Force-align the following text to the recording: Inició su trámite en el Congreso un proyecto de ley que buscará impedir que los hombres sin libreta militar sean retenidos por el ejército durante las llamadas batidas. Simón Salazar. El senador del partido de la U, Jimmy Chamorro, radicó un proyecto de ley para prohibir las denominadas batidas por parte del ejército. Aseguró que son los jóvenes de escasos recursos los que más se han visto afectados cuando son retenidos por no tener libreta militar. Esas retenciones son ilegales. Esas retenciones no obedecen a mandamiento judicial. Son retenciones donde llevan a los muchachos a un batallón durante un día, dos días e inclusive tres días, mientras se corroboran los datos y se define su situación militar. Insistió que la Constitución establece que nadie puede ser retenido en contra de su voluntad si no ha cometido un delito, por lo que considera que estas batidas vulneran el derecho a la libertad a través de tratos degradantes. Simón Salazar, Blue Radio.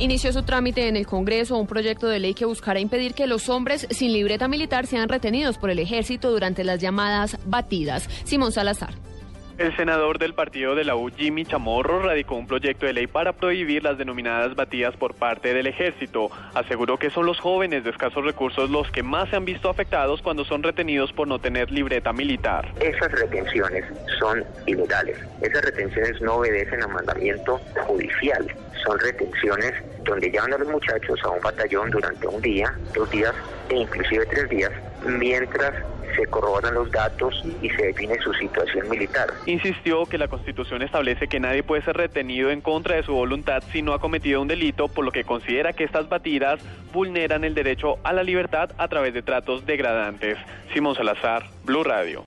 Inició 0.00 0.32
su 0.32 0.44
trámite 0.44 0.86
en 0.86 0.96
el 0.96 1.06
Congreso 1.06 1.58
un 1.58 1.66
proyecto 1.66 2.06
de 2.06 2.20
ley 2.20 2.32
que 2.32 2.44
buscará 2.44 2.78
impedir 2.78 3.14
que 3.14 3.26
los 3.26 3.48
hombres 3.48 3.88
sin 3.90 4.12
libreta 4.12 4.46
militar 4.46 4.86
sean 4.86 5.08
retenidos 5.08 5.58
por 5.58 5.70
el 5.70 5.80
ejército 5.80 6.30
durante 6.30 6.62
las 6.62 6.80
llamadas 6.80 7.36
batidas. 7.46 8.08
Simón 8.24 8.52
Salazar. 8.52 9.07
El 9.58 9.76
senador 9.76 10.20
del 10.20 10.34
partido 10.34 10.76
de 10.76 10.84
la 10.84 10.94
U, 10.94 11.10
Jimmy 11.10 11.44
Chamorro, 11.44 12.00
radicó 12.00 12.36
un 12.36 12.46
proyecto 12.46 12.86
de 12.86 12.92
ley 12.92 13.08
para 13.08 13.32
prohibir 13.32 13.82
las 13.82 13.98
denominadas 13.98 14.54
batidas 14.54 14.94
por 14.96 15.14
parte 15.14 15.52
del 15.52 15.66
ejército. 15.66 16.30
Aseguró 16.54 16.96
que 16.96 17.10
son 17.10 17.26
los 17.26 17.40
jóvenes 17.40 17.82
de 17.82 17.90
escasos 17.90 18.24
recursos 18.24 18.70
los 18.70 18.88
que 18.92 19.02
más 19.02 19.28
se 19.30 19.36
han 19.36 19.44
visto 19.44 19.68
afectados 19.68 20.22
cuando 20.22 20.44
son 20.44 20.62
retenidos 20.62 21.12
por 21.12 21.26
no 21.26 21.40
tener 21.40 21.72
libreta 21.72 22.12
militar. 22.12 22.72
Esas 22.80 23.10
retenciones 23.10 23.84
son 24.20 24.44
ilegales. 24.66 25.18
Esas 25.42 25.64
retenciones 25.64 26.20
no 26.20 26.36
obedecen 26.36 26.80
a 26.84 26.86
mandamiento 26.86 27.60
judicial. 27.84 28.46
Son 28.84 28.96
retenciones 29.00 29.74
donde 30.04 30.30
llevan 30.30 30.52
a 30.52 30.58
los 30.58 30.68
muchachos 30.68 31.18
a 31.24 31.30
un 31.30 31.40
batallón 31.40 31.90
durante 31.90 32.28
un 32.28 32.40
día, 32.40 32.72
dos 32.94 33.10
días 33.10 33.34
e 33.70 33.76
inclusive 33.76 34.26
tres 34.26 34.48
días, 34.48 34.72
mientras 35.06 35.74
se 36.16 36.26
corroboran 36.26 36.74
los 36.74 36.90
datos 36.90 37.42
y 37.62 37.70
se 37.70 37.86
define 37.86 38.18
su 38.20 38.32
situación 38.34 38.88
militar. 38.88 39.28
Insistió 39.46 40.04
que 40.06 40.18
la 40.18 40.28
Constitución 40.28 40.82
establece 40.82 41.28
que 41.28 41.38
nadie 41.38 41.62
puede 41.62 41.82
ser 41.82 41.96
retenido 41.96 42.50
en 42.50 42.60
contra 42.60 42.96
de 42.96 43.02
su 43.02 43.12
voluntad 43.12 43.62
si 43.72 43.82
no 43.82 43.92
ha 43.92 44.00
cometido 44.00 44.42
un 44.42 44.48
delito, 44.48 44.88
por 44.88 45.04
lo 45.04 45.12
que 45.12 45.24
considera 45.24 45.72
que 45.72 45.84
estas 45.84 46.08
batidas 46.08 46.60
vulneran 46.92 47.44
el 47.44 47.54
derecho 47.54 47.98
a 48.02 48.12
la 48.12 48.22
libertad 48.22 48.70
a 48.78 48.88
través 48.88 49.14
de 49.14 49.22
tratos 49.22 49.64
degradantes. 49.64 50.38
Simón 50.72 50.94
Salazar, 50.94 51.44
Blue 51.64 51.84
Radio. 51.84 52.26